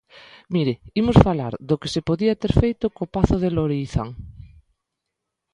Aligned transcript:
Mire, 0.53 0.73
imos 1.01 1.17
falar 1.27 1.53
do 1.67 1.79
que 1.81 1.91
se 1.93 2.01
podía 2.09 2.39
ter 2.41 2.53
feito 2.61 2.85
co 2.95 3.11
pazo 3.15 3.35
de 3.43 3.49
Lourizán. 3.55 4.09